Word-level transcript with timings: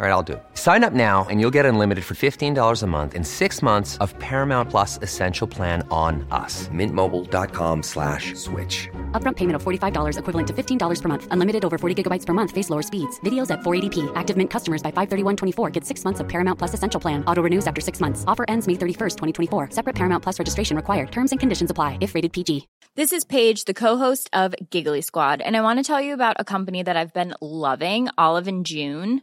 All 0.00 0.06
right, 0.06 0.12
I'll 0.12 0.22
do 0.22 0.32
it. 0.32 0.42
Sign 0.54 0.82
up 0.82 0.94
now 0.94 1.26
and 1.28 1.42
you'll 1.42 1.50
get 1.50 1.66
unlimited 1.66 2.06
for 2.06 2.14
$15 2.14 2.82
a 2.82 2.86
month 2.86 3.14
in 3.14 3.22
six 3.22 3.62
months 3.62 3.98
of 3.98 4.18
Paramount 4.18 4.70
Plus 4.70 4.98
Essential 5.02 5.46
Plan 5.46 5.86
on 5.90 6.26
us. 6.30 6.68
Mintmobile.com 6.68 7.82
slash 7.82 8.32
switch. 8.32 8.88
Upfront 9.12 9.36
payment 9.36 9.56
of 9.56 9.62
$45 9.62 10.18
equivalent 10.18 10.46
to 10.48 10.54
$15 10.54 11.02
per 11.02 11.08
month. 11.10 11.28
Unlimited 11.30 11.66
over 11.66 11.76
40 11.76 12.02
gigabytes 12.02 12.24
per 12.24 12.32
month. 12.32 12.50
Face 12.50 12.70
lower 12.70 12.80
speeds. 12.80 13.20
Videos 13.26 13.50
at 13.50 13.60
480p. 13.60 14.10
Active 14.14 14.38
Mint 14.38 14.48
customers 14.48 14.82
by 14.82 14.90
531.24 14.90 15.70
get 15.70 15.84
six 15.84 16.02
months 16.02 16.20
of 16.20 16.26
Paramount 16.26 16.58
Plus 16.58 16.72
Essential 16.72 16.98
Plan. 16.98 17.22
Auto 17.26 17.42
renews 17.42 17.66
after 17.66 17.82
six 17.82 18.00
months. 18.00 18.24
Offer 18.26 18.46
ends 18.48 18.66
May 18.66 18.76
31st, 18.76 19.18
2024. 19.18 19.68
Separate 19.72 19.94
Paramount 19.94 20.22
Plus 20.22 20.38
registration 20.38 20.78
required. 20.78 21.12
Terms 21.12 21.30
and 21.30 21.38
conditions 21.38 21.70
apply 21.70 21.98
if 22.00 22.14
rated 22.14 22.32
PG. 22.32 22.68
This 22.96 23.12
is 23.12 23.26
Paige, 23.26 23.66
the 23.66 23.74
co-host 23.74 24.30
of 24.32 24.54
Giggly 24.70 25.02
Squad, 25.02 25.42
and 25.42 25.56
I 25.56 25.60
want 25.60 25.78
to 25.78 25.84
tell 25.84 26.00
you 26.00 26.14
about 26.14 26.36
a 26.40 26.44
company 26.44 26.82
that 26.82 26.96
I've 26.96 27.12
been 27.12 27.34
loving, 27.40 28.08
Olive 28.16 28.48
and 28.48 28.64
June. 28.64 29.22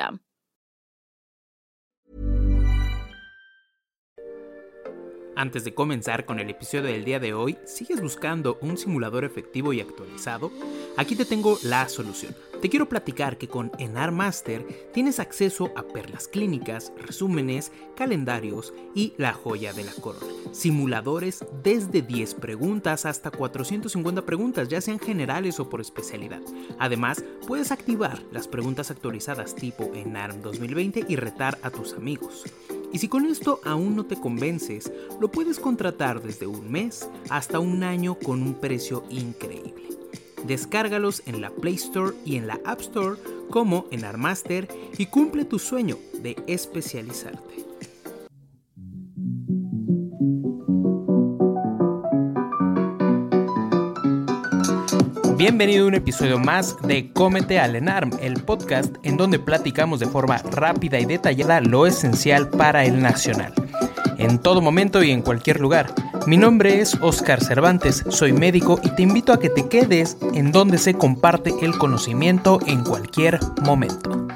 system. 0.00 0.20
Antes 5.40 5.64
de 5.64 5.72
comenzar 5.72 6.26
con 6.26 6.38
el 6.38 6.50
episodio 6.50 6.82
del 6.82 7.02
día 7.02 7.18
de 7.18 7.32
hoy, 7.32 7.56
¿sigues 7.64 8.02
buscando 8.02 8.58
un 8.60 8.76
simulador 8.76 9.24
efectivo 9.24 9.72
y 9.72 9.80
actualizado? 9.80 10.52
Aquí 10.98 11.16
te 11.16 11.24
tengo 11.24 11.58
la 11.62 11.88
solución. 11.88 12.36
Te 12.60 12.68
quiero 12.68 12.90
platicar 12.90 13.38
que 13.38 13.48
con 13.48 13.72
Enar 13.78 14.12
Master 14.12 14.62
tienes 14.92 15.18
acceso 15.18 15.72
a 15.76 15.82
perlas 15.82 16.28
clínicas, 16.28 16.92
resúmenes, 16.98 17.72
calendarios 17.96 18.74
y 18.94 19.14
la 19.16 19.32
joya 19.32 19.72
de 19.72 19.84
la 19.84 19.94
corona. 19.94 20.26
Simuladores 20.52 21.42
desde 21.62 22.02
10 22.02 22.34
preguntas 22.34 23.06
hasta 23.06 23.30
450 23.30 24.26
preguntas, 24.26 24.68
ya 24.68 24.82
sean 24.82 24.98
generales 24.98 25.58
o 25.58 25.70
por 25.70 25.80
especialidad. 25.80 26.42
Además, 26.78 27.24
puedes 27.46 27.72
activar 27.72 28.22
las 28.30 28.46
preguntas 28.46 28.90
actualizadas 28.90 29.54
tipo 29.54 29.90
ENARM 29.94 30.42
2020 30.42 31.06
y 31.08 31.16
retar 31.16 31.56
a 31.62 31.70
tus 31.70 31.94
amigos. 31.94 32.44
Y 32.92 32.98
si 32.98 33.08
con 33.08 33.26
esto 33.26 33.60
aún 33.64 33.96
no 33.96 34.04
te 34.04 34.16
convences, 34.16 34.92
lo 35.20 35.30
puedes 35.30 35.58
contratar 35.58 36.22
desde 36.22 36.46
un 36.46 36.70
mes 36.70 37.08
hasta 37.28 37.60
un 37.60 37.82
año 37.82 38.16
con 38.18 38.42
un 38.42 38.54
precio 38.54 39.04
increíble. 39.10 39.88
Descárgalos 40.46 41.22
en 41.26 41.40
la 41.40 41.50
Play 41.50 41.74
Store 41.74 42.16
y 42.24 42.36
en 42.36 42.46
la 42.46 42.60
App 42.64 42.80
Store 42.80 43.16
como 43.50 43.86
en 43.90 44.04
Armaster 44.04 44.68
y 44.96 45.06
cumple 45.06 45.44
tu 45.44 45.58
sueño 45.58 45.98
de 46.22 46.36
especializarte. 46.46 47.69
Bienvenido 55.40 55.86
a 55.86 55.88
un 55.88 55.94
episodio 55.94 56.38
más 56.38 56.76
de 56.82 57.14
Cómete 57.14 57.58
al 57.58 57.74
ENARM, 57.74 58.10
el 58.20 58.42
podcast 58.42 58.94
en 59.04 59.16
donde 59.16 59.38
platicamos 59.38 59.98
de 59.98 60.04
forma 60.04 60.36
rápida 60.36 61.00
y 61.00 61.06
detallada 61.06 61.62
lo 61.62 61.86
esencial 61.86 62.50
para 62.50 62.84
el 62.84 63.00
nacional. 63.00 63.54
En 64.18 64.38
todo 64.38 64.60
momento 64.60 65.02
y 65.02 65.10
en 65.12 65.22
cualquier 65.22 65.58
lugar. 65.58 65.94
Mi 66.26 66.36
nombre 66.36 66.82
es 66.82 66.94
Oscar 67.00 67.42
Cervantes, 67.42 68.04
soy 68.10 68.34
médico 68.34 68.78
y 68.82 68.90
te 68.90 69.00
invito 69.00 69.32
a 69.32 69.40
que 69.40 69.48
te 69.48 69.66
quedes 69.66 70.18
en 70.34 70.52
donde 70.52 70.76
se 70.76 70.92
comparte 70.92 71.54
el 71.62 71.78
conocimiento 71.78 72.58
en 72.66 72.84
cualquier 72.84 73.40
momento. 73.62 74.28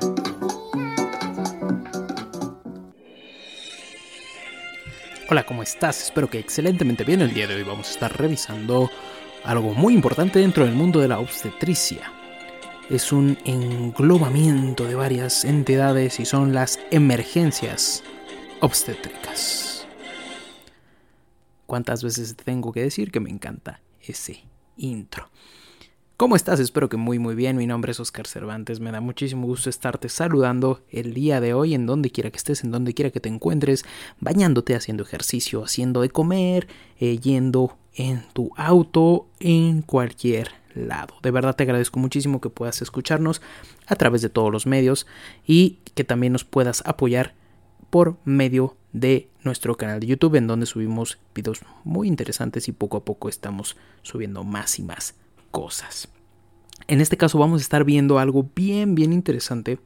Hola, 5.29 5.45
¿cómo 5.45 5.63
estás? 5.63 6.03
Espero 6.03 6.31
que 6.31 6.39
excelentemente 6.39 7.05
bien. 7.05 7.21
El 7.21 7.35
día 7.35 7.47
de 7.47 7.57
hoy 7.57 7.63
vamos 7.63 7.89
a 7.89 7.91
estar 7.91 8.17
revisando 8.17 8.89
algo 9.45 9.75
muy 9.75 9.95
importante 9.95 10.39
dentro 10.39 10.65
del 10.65 10.75
mundo 10.75 11.01
de 11.01 11.09
la 11.09 11.19
obstetricia. 11.19 12.11
Es 12.91 13.13
un 13.13 13.39
englobamiento 13.45 14.85
de 14.85 14.95
varias 14.95 15.45
entidades 15.45 16.19
y 16.21 16.25
son 16.25 16.53
las 16.53 16.81
emergencias 16.91 18.03
obstétricas. 18.61 19.87
¿Cuántas 21.67 22.03
veces 22.03 22.37
tengo 22.37 22.73
que 22.73 22.83
decir 22.83 23.11
que 23.11 23.21
me 23.21 23.31
encanta 23.31 23.81
ese 24.01 24.45
intro? 24.77 25.31
¿Cómo 26.17 26.37
estás? 26.37 26.61
Espero 26.61 26.89
que 26.89 26.97
muy 26.97 27.19
muy 27.19 27.35
bien. 27.35 27.57
Mi 27.57 27.67
nombre 27.67 27.93
es 27.93 28.01
Oscar 28.01 28.27
Cervantes. 28.27 28.81
Me 28.81 28.93
da 28.93 29.01
muchísimo 29.01 29.47
gusto 29.47 29.69
estarte 29.69 30.09
saludando 30.09 30.85
el 30.91 31.13
día 31.13 31.41
de 31.41 31.55
hoy 31.55 31.75
en 31.75 31.87
donde 31.87 32.11
quiera 32.11 32.31
que 32.31 32.37
estés, 32.37 32.63
en 32.65 32.71
donde 32.71 32.95
quiera 32.95 33.11
que 33.11 33.19
te 33.21 33.29
encuentres, 33.29 33.85
bañándote, 34.21 34.77
haciendo 34.77 35.03
ejercicio, 35.03 35.65
haciendo 35.65 36.03
de 36.03 36.11
comer, 36.11 36.69
eh, 37.01 37.19
yendo 37.19 37.77
en 37.95 38.25
tu 38.33 38.51
auto, 38.57 39.29
en 39.41 39.83
cualquier 39.83 40.51
lado. 40.75 41.15
De 41.23 41.31
verdad 41.31 41.55
te 41.55 41.63
agradezco 41.63 42.01
muchísimo 42.01 42.41
que 42.41 42.51
puedas 42.51 42.83
escucharnos 42.83 43.41
a 43.87 43.97
través 43.97 44.23
de 44.23 44.29
todos 44.29 44.53
los 44.53 44.67
medios 44.67 45.07
y 45.47 45.79
que 45.95 46.05
también 46.05 46.33
nos 46.33 46.45
puedas 46.45 46.83
apoyar 46.87 47.35
por 47.91 48.17
medio 48.25 48.77
de 48.93 49.29
nuestro 49.43 49.77
canal 49.77 50.01
de 50.01 50.07
YouTube 50.07 50.37
en 50.37 50.47
donde 50.47 50.67
subimos 50.67 51.19
videos 51.35 51.61
muy 51.85 52.09
interesantes 52.09 52.69
y 52.69 52.73
poco 52.73 52.97
a 52.97 53.05
poco 53.05 53.29
estamos 53.29 53.77
subiendo 54.03 54.45
más 54.45 54.79
y 54.79 54.83
más 54.83 55.15
cosas. 55.51 56.09
En 56.89 57.01
este 57.01 57.17
caso 57.17 57.39
vamos 57.39 57.61
a 57.61 57.63
estar 57.63 57.85
viendo 57.85 58.19
algo 58.19 58.51
bien, 58.55 58.95
bien 58.95 59.13
interesante 59.13 59.79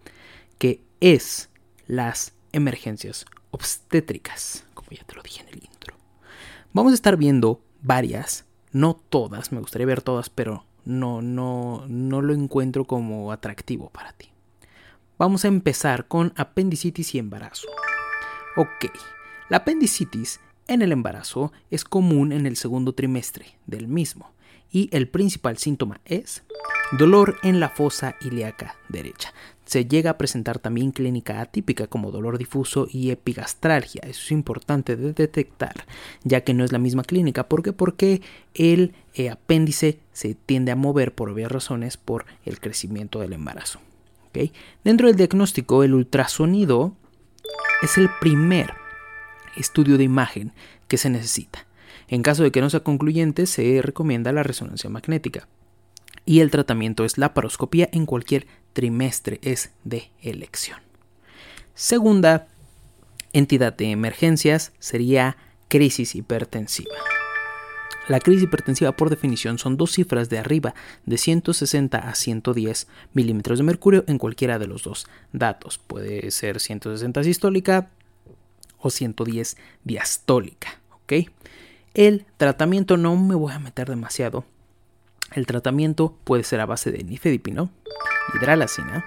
que 0.59 0.83
es 1.01 1.51
las 1.87 2.33
emergencias 2.53 3.27
obstétricas, 3.51 4.65
como 4.75 4.91
ya 4.91 5.05
te 5.05 5.15
lo 5.15 5.23
dije 5.23 5.43
en 5.43 5.49
el 5.49 5.65
intro. 5.65 5.95
Vamos 6.73 6.93
a 6.93 6.95
estar 6.95 7.17
viendo 7.17 7.61
varias, 7.83 8.45
no 8.73 8.95
todas, 8.95 9.53
me 9.53 9.61
gustaría 9.61 9.87
ver 9.87 10.03
todas, 10.03 10.31
pero 10.31 10.65
no, 10.85 11.23
no, 11.23 11.85
no 11.89 12.23
lo 12.23 12.35
encuentro 12.35 12.85
como 12.85 13.33
atractivo 13.33 13.91
para 13.91 14.13
ti. 14.13 14.31
Vamos 15.19 15.45
a 15.45 15.49
empezar 15.49 16.07
con 16.07 16.33
apendicitis 16.37 17.15
y 17.15 17.19
embarazo. 17.19 17.69
Ok, 18.57 18.87
la 19.49 19.59
apendicitis 19.59 20.41
en 20.67 20.83
el 20.83 20.93
embarazo 20.93 21.53
es 21.71 21.85
común 21.85 22.33
en 22.33 22.47
el 22.47 22.57
segundo 22.57 22.95
trimestre 22.95 23.59
del 23.67 23.89
mismo 23.89 24.33
y 24.71 24.89
el 24.93 25.09
principal 25.09 25.59
síntoma 25.59 26.01
es 26.05 26.45
dolor 26.93 27.37
en 27.43 27.61
la 27.61 27.69
fosa 27.69 28.17
ilíaca 28.21 28.77
derecha. 28.89 29.33
Se 29.65 29.85
llega 29.85 30.13
a 30.13 30.19
presentar 30.19 30.59
también 30.59 30.93
clínica 30.93 31.43
atípica 31.43 31.87
como 31.87 32.11
dolor 32.11 32.39
difuso 32.39 32.87
y 32.91 33.11
epigastralgia. 33.11 34.01
Eso 34.05 34.23
es 34.25 34.33
importante 34.33 34.97
de 34.97 35.13
detectar, 35.13 35.85
ya 36.25 36.41
que 36.41 36.55
no 36.55 36.65
es 36.65 36.73
la 36.73 36.79
misma 36.79 37.03
clínica. 37.03 37.49
¿Por 37.49 37.63
qué? 37.63 37.75
Porque 37.75 38.23
el 38.55 38.95
eh, 39.13 39.29
apéndice 39.29 39.99
se 40.13 40.35
tiende 40.35 40.73
a 40.73 40.77
mover 40.77 41.15
por 41.15 41.29
obvias 41.29 41.53
razones 41.53 41.99
por 41.99 42.25
el 42.47 42.61
crecimiento 42.61 43.21
del 43.21 43.35
embarazo. 43.35 43.81
Dentro 44.85 45.09
del 45.09 45.17
diagnóstico, 45.17 45.83
el 45.83 45.95
ultrasonido 45.95 46.95
es 47.83 47.99
el 47.99 48.09
primer 48.21 48.73
estudio 49.57 49.99
de 49.99 50.05
imagen 50.05 50.53
que 50.87 50.99
se 50.99 51.11
necesita. 51.11 51.67
En 52.09 52.23
caso 52.23 52.43
de 52.43 52.53
que 52.53 52.61
no 52.61 52.71
sea 52.71 52.81
concluyente, 52.81 53.47
se 53.47 53.83
recomienda 53.83 54.33
la 54.33 54.43
resonancia 54.43 54.89
magnética. 54.89 55.49
Y 56.29 56.41
el 56.41 56.51
tratamiento 56.51 57.07
es 57.07 57.17
la 57.17 57.33
paroscopía 57.33 57.89
en 57.91 58.05
cualquier 58.05 58.47
trimestre, 58.75 59.41
es 59.43 59.71
de 59.85 60.11
elección. 60.21 60.79
Segunda 61.73 62.49
entidad 63.33 63.75
de 63.75 63.93
emergencias 63.93 64.73
sería 64.79 65.39
crisis 65.69 66.15
hipertensiva. 66.15 66.95
La 68.09 68.21
crisis 68.21 68.43
hipertensiva 68.43 68.93
por 68.93 69.09
definición 69.09 69.59
son 69.59 69.79
dos 69.79 69.93
cifras 69.93 70.29
de 70.29 70.39
arriba 70.39 70.75
de 71.07 71.17
160 71.17 71.97
a 71.97 72.15
110 72.15 72.89
milímetros 73.15 73.59
de 73.59 73.65
mercurio 73.65 74.05
en 74.07 74.19
cualquiera 74.19 74.59
de 74.59 74.67
los 74.67 74.83
dos 74.83 75.07
datos. 75.33 75.79
Puede 75.79 76.31
ser 76.31 76.61
160 76.61 77.25
sistólica 77.25 77.89
o 78.77 78.91
110 78.91 79.57
diastólica. 79.83 80.79
¿ok? 80.91 81.31
El 81.95 82.27
tratamiento 82.37 82.99
no 82.99 83.17
me 83.17 83.35
voy 83.35 83.55
a 83.55 83.59
meter 83.59 83.89
demasiado. 83.89 84.45
El 85.33 85.47
tratamiento 85.47 86.17
puede 86.25 86.45
ser 86.45 86.61
a 86.61 86.67
base 86.67 86.91
de 86.91 87.05
nifedipino, 87.05 87.71
hidralacina 88.35 89.05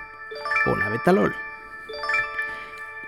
o 0.67 0.75
la 0.75 0.89
betalol. 0.89 1.33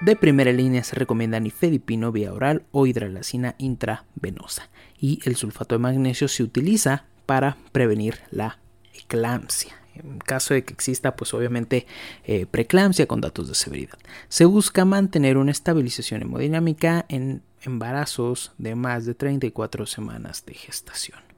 De 0.02 0.16
primera 0.16 0.52
línea 0.52 0.84
se 0.84 0.96
recomienda 0.96 1.40
nifedipino 1.40 2.12
vía 2.12 2.34
oral 2.34 2.64
o 2.72 2.88
hidralacina 2.88 3.56
intravenosa 3.58 4.70
y 5.00 5.20
el 5.26 5.36
sulfato 5.36 5.76
de 5.76 5.80
magnesio 5.80 6.28
se 6.28 6.44
utiliza 6.44 7.06
para 7.26 7.58
prevenir 7.72 8.20
la 8.30 8.60
eclampsia. 8.94 9.76
En 9.96 10.18
caso 10.20 10.56
de 10.56 10.66
que 10.66 10.74
exista, 10.74 11.16
pues 11.16 11.34
obviamente 11.34 11.86
eh, 12.26 12.48
preeclampsia 12.48 13.06
con 13.06 13.22
datos 13.22 13.48
de 13.48 13.56
severidad. 13.56 13.98
Se 14.28 14.46
busca 14.46 14.86
mantener 14.86 15.38
una 15.38 15.52
estabilización 15.52 16.24
hemodinámica 16.24 17.06
en 17.10 17.44
embarazos 17.62 18.54
de 18.58 18.76
más 18.76 19.06
de 19.06 19.14
34 19.14 19.86
semanas 19.86 20.46
de 20.46 20.56
gestación. 20.56 21.33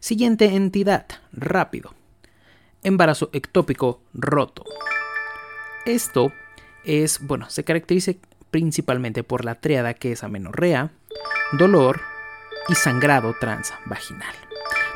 Siguiente 0.00 0.46
entidad, 0.56 1.06
rápido. 1.30 1.94
Embarazo 2.82 3.28
ectópico 3.34 4.00
roto. 4.14 4.64
Esto 5.84 6.32
es, 6.84 7.20
bueno, 7.20 7.50
se 7.50 7.64
caracteriza 7.64 8.12
principalmente 8.50 9.22
por 9.22 9.44
la 9.44 9.56
triada 9.56 9.92
que 9.92 10.12
es 10.12 10.24
amenorrea, 10.24 10.90
dolor 11.52 12.00
y 12.68 12.74
sangrado 12.74 13.34
transvaginal. 13.38 14.34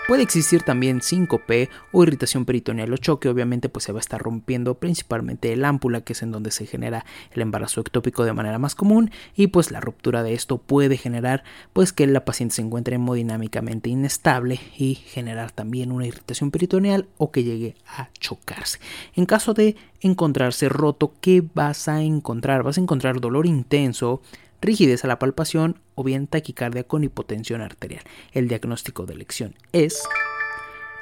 Puede 0.06 0.22
existir 0.22 0.62
también 0.62 1.00
síncope 1.00 1.70
o 1.90 2.02
irritación 2.02 2.44
peritoneal 2.44 2.92
o 2.92 2.98
choque, 2.98 3.30
obviamente 3.30 3.70
pues 3.70 3.86
se 3.86 3.92
va 3.92 4.00
a 4.00 4.00
estar 4.00 4.20
rompiendo 4.20 4.74
principalmente 4.74 5.50
el 5.50 5.64
ámpula, 5.64 6.02
que 6.02 6.12
es 6.12 6.22
en 6.22 6.30
donde 6.30 6.50
se 6.50 6.66
genera 6.66 7.06
el 7.32 7.40
embarazo 7.40 7.80
ectópico 7.80 8.22
de 8.24 8.34
manera 8.34 8.58
más 8.58 8.74
común, 8.74 9.10
y 9.34 9.46
pues 9.46 9.70
la 9.70 9.80
ruptura 9.80 10.22
de 10.22 10.34
esto 10.34 10.58
puede 10.58 10.98
generar 10.98 11.42
pues 11.72 11.94
que 11.94 12.06
la 12.06 12.26
paciente 12.26 12.56
se 12.56 12.62
encuentre 12.62 12.96
hemodinámicamente 12.96 13.88
inestable 13.88 14.60
y 14.76 14.96
generar 14.96 15.52
también 15.52 15.90
una 15.90 16.06
irritación 16.06 16.50
peritoneal 16.50 17.08
o 17.16 17.30
que 17.30 17.42
llegue 17.42 17.74
a 17.86 18.10
chocarse. 18.20 18.80
En 19.14 19.24
caso 19.24 19.54
de 19.54 19.74
encontrarse 20.02 20.68
roto, 20.68 21.14
¿qué 21.22 21.42
vas 21.54 21.88
a 21.88 22.02
encontrar? 22.02 22.62
Vas 22.62 22.76
a 22.76 22.82
encontrar 22.82 23.20
dolor 23.20 23.46
intenso, 23.46 24.20
rigidez 24.64 25.04
a 25.04 25.08
la 25.08 25.18
palpación 25.18 25.80
o 25.94 26.04
bien 26.04 26.26
taquicardia 26.26 26.84
con 26.84 27.04
hipotensión 27.04 27.60
arterial. 27.60 28.02
El 28.32 28.48
diagnóstico 28.48 29.06
de 29.06 29.14
elección 29.14 29.54
es 29.72 30.02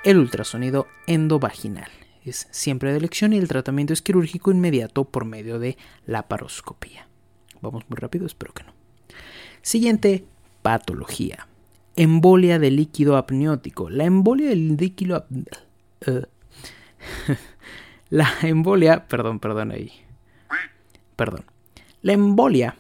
el 0.04 0.18
ultrasonido 0.18 0.86
endovaginal. 1.06 1.90
Es 2.24 2.48
siempre 2.50 2.90
de 2.92 2.98
elección 2.98 3.32
y 3.32 3.38
el 3.38 3.48
tratamiento 3.48 3.92
es 3.92 4.02
quirúrgico 4.02 4.50
inmediato 4.50 5.04
por 5.04 5.24
medio 5.24 5.58
de 5.58 5.76
la 6.06 6.28
paroscopía. 6.28 7.08
Vamos 7.60 7.84
muy 7.88 7.96
rápido, 7.96 8.26
espero 8.26 8.52
que 8.52 8.64
no. 8.64 8.72
Siguiente 9.62 10.24
patología. 10.62 11.46
Embolia 11.96 12.58
de 12.58 12.70
líquido 12.70 13.16
apniótico. 13.16 13.90
La 13.90 14.04
embolia 14.04 14.48
del 14.48 14.76
líquido... 14.76 15.26
La 18.10 18.28
embolia... 18.42 19.06
Perdón, 19.06 19.40
perdón 19.40 19.70
ahí. 19.70 19.92
Perdón. 21.16 21.44
La 22.02 22.12
embolia 22.12 22.76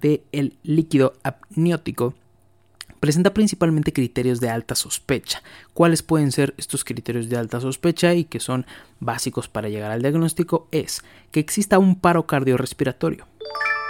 del 0.00 0.56
líquido 0.62 1.14
apniótico 1.22 2.14
presenta 3.00 3.32
principalmente 3.32 3.92
criterios 3.92 4.40
de 4.40 4.50
alta 4.50 4.74
sospecha. 4.74 5.42
¿Cuáles 5.72 6.02
pueden 6.02 6.32
ser 6.32 6.54
estos 6.58 6.84
criterios 6.84 7.28
de 7.28 7.38
alta 7.38 7.60
sospecha 7.60 8.14
y 8.14 8.24
que 8.24 8.40
son 8.40 8.66
básicos 9.00 9.48
para 9.48 9.70
llegar 9.70 9.90
al 9.90 10.02
diagnóstico? 10.02 10.68
Es 10.70 11.02
que 11.32 11.40
exista 11.40 11.78
un 11.78 11.98
paro 11.98 12.26
cardiorrespiratorio, 12.26 13.26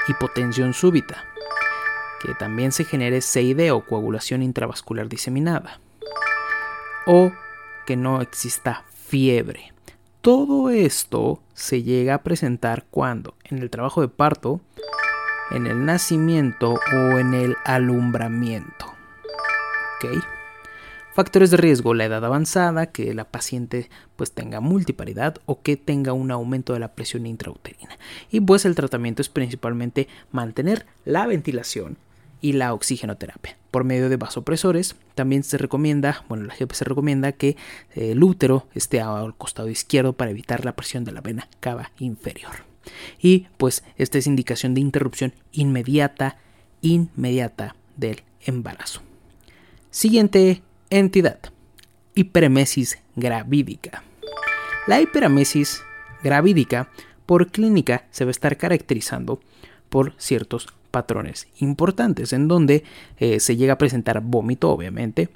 hipotensión 0.08 0.72
súbita, 0.74 1.24
que 2.22 2.34
también 2.34 2.70
se 2.70 2.84
genere 2.84 3.20
CID 3.20 3.72
o 3.72 3.84
coagulación 3.84 4.42
intravascular 4.42 5.08
diseminada, 5.08 5.80
o 7.06 7.32
que 7.86 7.96
no 7.96 8.20
exista 8.20 8.84
fiebre. 8.94 9.72
Todo 10.20 10.70
esto 10.70 11.40
se 11.54 11.82
llega 11.82 12.14
a 12.14 12.22
presentar 12.22 12.84
cuando 12.90 13.34
en 13.42 13.58
el 13.58 13.70
trabajo 13.70 14.02
de 14.02 14.08
parto 14.08 14.60
en 15.50 15.66
el 15.66 15.84
nacimiento 15.84 16.80
o 16.92 17.18
en 17.18 17.34
el 17.34 17.56
alumbramiento. 17.64 18.94
Factores 21.12 21.50
de 21.50 21.56
riesgo, 21.56 21.92
la 21.92 22.04
edad 22.04 22.24
avanzada, 22.24 22.86
que 22.86 23.12
la 23.12 23.24
paciente 23.24 23.90
pues 24.16 24.32
tenga 24.32 24.60
multiparidad 24.60 25.36
o 25.44 25.60
que 25.60 25.76
tenga 25.76 26.12
un 26.12 26.30
aumento 26.30 26.72
de 26.72 26.78
la 26.78 26.94
presión 26.94 27.26
intrauterina. 27.26 27.98
Y 28.30 28.40
pues 28.40 28.64
el 28.64 28.74
tratamiento 28.74 29.20
es 29.20 29.28
principalmente 29.28 30.08
mantener 30.30 30.86
la 31.04 31.26
ventilación 31.26 31.98
y 32.40 32.52
la 32.52 32.72
oxigenoterapia. 32.72 33.56
Por 33.70 33.84
medio 33.84 34.08
de 34.08 34.16
vasopresores, 34.16 34.96
también 35.14 35.42
se 35.42 35.58
recomienda, 35.58 36.24
bueno, 36.28 36.44
la 36.44 36.54
GP 36.54 36.72
se 36.72 36.84
recomienda 36.84 37.32
que 37.32 37.50
eh, 37.94 38.12
el 38.12 38.22
útero 38.22 38.66
esté 38.74 39.00
al 39.00 39.36
costado 39.36 39.68
izquierdo 39.68 40.14
para 40.14 40.30
evitar 40.30 40.64
la 40.64 40.76
presión 40.76 41.04
de 41.04 41.12
la 41.12 41.20
vena 41.20 41.48
cava 41.60 41.90
inferior. 41.98 42.69
Y 43.20 43.46
pues 43.56 43.84
esta 43.96 44.18
es 44.18 44.26
indicación 44.26 44.74
de 44.74 44.80
interrupción 44.80 45.34
inmediata, 45.52 46.38
inmediata 46.80 47.76
del 47.96 48.22
embarazo. 48.42 49.02
Siguiente 49.90 50.62
entidad, 50.88 51.40
hiperemesis 52.14 52.98
gravídica. 53.16 54.02
La 54.86 55.00
hiperemesis 55.00 55.82
gravídica 56.22 56.90
por 57.26 57.50
clínica 57.50 58.06
se 58.10 58.24
va 58.24 58.30
a 58.30 58.32
estar 58.32 58.56
caracterizando 58.56 59.40
por 59.88 60.14
ciertos 60.18 60.68
patrones 60.90 61.48
importantes 61.58 62.32
en 62.32 62.48
donde 62.48 62.84
eh, 63.18 63.40
se 63.40 63.56
llega 63.56 63.74
a 63.74 63.78
presentar 63.78 64.20
vómito 64.20 64.70
obviamente 64.70 65.28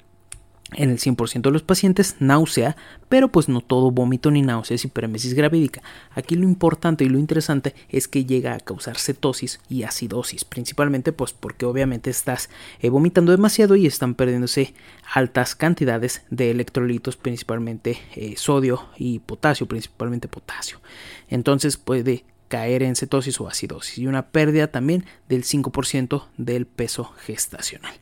en 0.73 0.89
el 0.89 0.97
100% 0.97 1.41
de 1.41 1.51
los 1.51 1.61
pacientes 1.61 2.15
náusea, 2.19 2.75
pero 3.07 3.27
pues 3.31 3.47
no 3.47 3.61
todo 3.61 3.91
vómito 3.91 4.31
ni 4.31 4.41
náusea 4.41 4.75
es 4.75 4.85
hiperemesis 4.85 5.35
gravídica. 5.35 5.83
Aquí 6.11 6.35
lo 6.35 6.43
importante 6.43 7.03
y 7.03 7.09
lo 7.09 7.19
interesante 7.19 7.75
es 7.89 8.07
que 8.07 8.25
llega 8.25 8.53
a 8.53 8.59
causar 8.59 8.97
cetosis 8.97 9.59
y 9.69 9.83
acidosis, 9.83 10.43
principalmente 10.43 11.11
pues 11.11 11.33
porque 11.33 11.65
obviamente 11.65 12.09
estás 12.09 12.49
eh, 12.81 12.89
vomitando 12.89 13.31
demasiado 13.31 13.75
y 13.75 13.85
están 13.85 14.15
perdiéndose 14.15 14.73
altas 15.13 15.55
cantidades 15.55 16.23
de 16.29 16.51
electrolitos, 16.51 17.15
principalmente 17.15 17.99
eh, 18.15 18.33
sodio 18.37 18.87
y 18.97 19.19
potasio, 19.19 19.67
principalmente 19.67 20.27
potasio. 20.27 20.81
Entonces 21.29 21.77
puede 21.77 22.25
caer 22.47 22.83
en 22.83 22.95
cetosis 22.95 23.39
o 23.39 23.47
acidosis 23.47 23.97
y 23.97 24.07
una 24.07 24.27
pérdida 24.29 24.67
también 24.67 25.05
del 25.29 25.43
5% 25.43 26.25
del 26.37 26.65
peso 26.65 27.11
gestacional. 27.17 27.93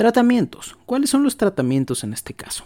Tratamientos. 0.00 0.78
¿Cuáles 0.86 1.10
son 1.10 1.24
los 1.24 1.36
tratamientos 1.36 2.04
en 2.04 2.14
este 2.14 2.32
caso? 2.32 2.64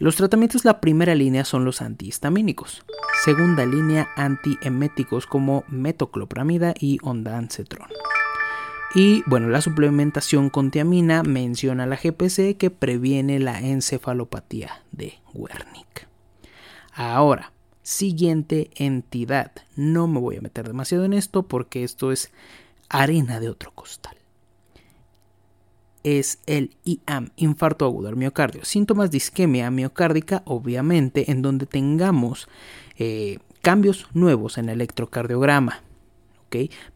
Los 0.00 0.16
tratamientos, 0.16 0.64
la 0.64 0.80
primera 0.80 1.14
línea 1.14 1.44
son 1.44 1.64
los 1.64 1.80
antihistamínicos. 1.80 2.82
Segunda 3.24 3.64
línea, 3.64 4.08
antieméticos 4.16 5.26
como 5.26 5.62
metoclopramida 5.68 6.74
y 6.76 6.98
ondansetron. 7.02 7.86
Y 8.96 9.22
bueno, 9.26 9.48
la 9.48 9.60
suplementación 9.60 10.50
con 10.50 10.72
tiamina 10.72 11.22
menciona 11.22 11.86
la 11.86 11.94
GPC 11.94 12.56
que 12.58 12.72
previene 12.76 13.38
la 13.38 13.60
encefalopatía 13.60 14.82
de 14.90 15.20
Wernicke. 15.32 16.08
Ahora, 16.92 17.52
siguiente 17.84 18.70
entidad. 18.74 19.52
No 19.76 20.08
me 20.08 20.18
voy 20.18 20.38
a 20.38 20.40
meter 20.40 20.66
demasiado 20.66 21.04
en 21.04 21.12
esto 21.12 21.44
porque 21.44 21.84
esto 21.84 22.10
es 22.10 22.32
arena 22.88 23.38
de 23.38 23.50
otro 23.50 23.70
costal 23.70 24.19
es 26.04 26.38
el 26.46 26.76
IAM, 26.84 27.30
infarto 27.36 27.84
agudo 27.84 28.08
al 28.08 28.16
miocardio. 28.16 28.64
Síntomas 28.64 29.10
de 29.10 29.18
isquemia 29.18 29.70
miocárdica, 29.70 30.42
obviamente, 30.44 31.30
en 31.30 31.42
donde 31.42 31.66
tengamos 31.66 32.48
eh, 32.98 33.38
cambios 33.62 34.06
nuevos 34.12 34.58
en 34.58 34.68
el 34.68 34.76
electrocardiograma. 34.76 35.82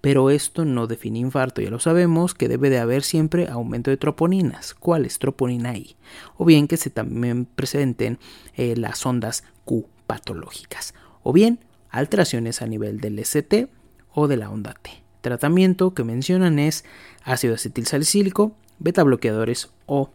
Pero 0.00 0.30
esto 0.30 0.64
no 0.64 0.86
define 0.86 1.20
infarto, 1.20 1.62
ya 1.62 1.70
lo 1.70 1.78
sabemos 1.78 2.34
que 2.34 2.48
debe 2.48 2.70
de 2.70 2.78
haber 2.78 3.02
siempre 3.02 3.48
aumento 3.48 3.90
de 3.90 3.96
troponinas. 3.96 4.74
¿Cuál 4.74 5.04
es 5.04 5.18
troponina 5.18 5.76
I? 5.76 5.96
O 6.36 6.44
bien 6.44 6.66
que 6.66 6.76
se 6.76 6.90
también 6.90 7.44
presenten 7.46 8.18
eh, 8.56 8.74
las 8.76 9.04
ondas 9.06 9.44
Q 9.64 9.86
patológicas. 10.06 10.94
O 11.22 11.32
bien 11.32 11.60
alteraciones 11.90 12.62
a 12.62 12.66
nivel 12.66 13.00
del 13.00 13.18
ST 13.20 13.68
o 14.12 14.28
de 14.28 14.36
la 14.36 14.50
onda 14.50 14.74
T. 14.74 14.90
Tratamiento 15.20 15.94
que 15.94 16.04
mencionan 16.04 16.58
es 16.58 16.84
ácido 17.22 17.54
acetilsalicílico, 17.54 18.56
beta 18.78 19.02
bloqueadores 19.02 19.70
o 19.86 20.10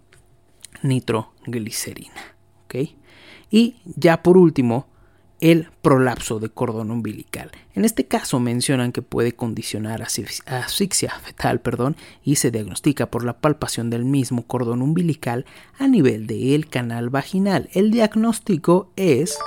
nitroglicerina. 0.84 2.36
Y 3.52 3.78
ya 3.84 4.22
por 4.22 4.38
último, 4.38 4.88
el 5.42 5.70
prolapso 5.82 6.40
de 6.40 6.50
cordón 6.50 6.92
umbilical. 6.92 7.52
En 7.74 7.86
este 7.86 8.06
caso 8.06 8.40
mencionan 8.40 8.92
que 8.92 9.02
puede 9.02 9.32
condicionar 9.34 10.02
asfixia 10.02 11.12
fetal 11.12 11.62
perdón, 11.62 11.96
y 12.24 12.36
se 12.36 12.52
diagnostica 12.52 13.10
por 13.10 13.24
la 13.24 13.40
palpación 13.40 13.90
del 13.90 14.06
mismo 14.06 14.46
cordón 14.46 14.82
umbilical 14.82 15.46
a 15.78 15.88
nivel 15.88 16.28
del 16.28 16.68
canal 16.68 17.10
vaginal. 17.10 17.70
El 17.74 17.90
diagnóstico 17.92 18.92
es 18.96 19.38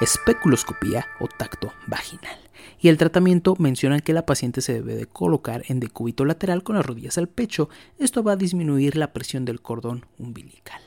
especuloscopía 0.00 1.06
o 1.20 1.28
tacto 1.28 1.72
vaginal. 1.86 2.45
Y 2.80 2.88
el 2.88 2.98
tratamiento 2.98 3.56
mencionan 3.58 4.00
que 4.00 4.12
la 4.12 4.26
paciente 4.26 4.60
se 4.60 4.74
debe 4.74 4.94
de 4.94 5.06
colocar 5.06 5.64
en 5.68 5.80
decúbito 5.80 6.24
lateral 6.24 6.62
con 6.62 6.76
las 6.76 6.86
rodillas 6.86 7.18
al 7.18 7.28
pecho. 7.28 7.68
Esto 7.98 8.22
va 8.22 8.32
a 8.32 8.36
disminuir 8.36 8.96
la 8.96 9.12
presión 9.12 9.44
del 9.44 9.60
cordón 9.60 10.06
umbilical. 10.18 10.80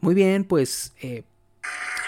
Muy 0.00 0.14
bien, 0.14 0.44
pues 0.44 0.92
eh, 1.02 1.24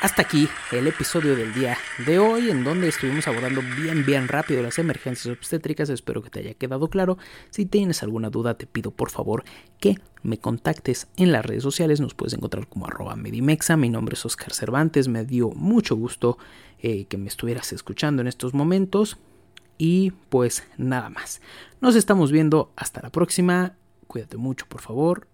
hasta 0.00 0.22
aquí 0.22 0.48
el 0.72 0.86
episodio 0.86 1.36
del 1.36 1.52
día 1.52 1.76
de 2.06 2.18
hoy, 2.18 2.50
en 2.50 2.64
donde 2.64 2.88
estuvimos 2.88 3.28
abordando 3.28 3.60
bien, 3.76 4.06
bien 4.06 4.28
rápido 4.28 4.62
las 4.62 4.78
emergencias 4.78 5.36
obstétricas. 5.36 5.90
Espero 5.90 6.22
que 6.22 6.30
te 6.30 6.40
haya 6.40 6.54
quedado 6.54 6.88
claro. 6.88 7.18
Si 7.50 7.66
tienes 7.66 8.02
alguna 8.02 8.30
duda, 8.30 8.54
te 8.54 8.66
pido 8.66 8.90
por 8.90 9.10
favor 9.10 9.44
que 9.78 9.98
me 10.22 10.38
contactes 10.38 11.08
en 11.16 11.32
las 11.32 11.44
redes 11.44 11.62
sociales. 11.62 12.00
Nos 12.00 12.14
puedes 12.14 12.32
encontrar 12.32 12.66
como 12.66 12.86
arroba 12.86 13.14
medimexa. 13.14 13.76
Mi 13.76 13.90
nombre 13.90 14.14
es 14.14 14.24
Oscar 14.24 14.54
Cervantes. 14.54 15.08
Me 15.08 15.24
dio 15.24 15.50
mucho 15.50 15.96
gusto 15.96 16.38
eh, 16.80 17.04
que 17.04 17.18
me 17.18 17.28
estuvieras 17.28 17.72
escuchando 17.72 18.22
en 18.22 18.28
estos 18.28 18.54
momentos. 18.54 19.18
Y 19.76 20.12
pues 20.30 20.64
nada 20.78 21.10
más. 21.10 21.42
Nos 21.80 21.94
estamos 21.94 22.32
viendo 22.32 22.72
hasta 22.74 23.02
la 23.02 23.10
próxima. 23.10 23.76
Cuídate 24.06 24.38
mucho, 24.38 24.66
por 24.66 24.80
favor. 24.80 25.26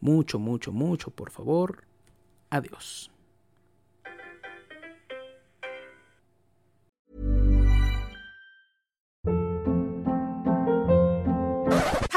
Mucho, 0.00 0.38
mucho, 0.38 0.72
mucho, 0.72 1.10
por 1.10 1.30
favor. 1.30 1.84
Adiós. 2.50 3.10